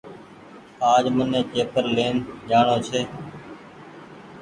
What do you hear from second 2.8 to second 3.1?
ڇي